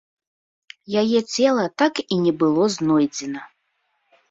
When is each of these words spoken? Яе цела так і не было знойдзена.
Яе 1.01 1.19
цела 1.33 1.65
так 1.83 2.03
і 2.17 2.19
не 2.25 2.33
было 2.41 2.63
знойдзена. 2.79 3.41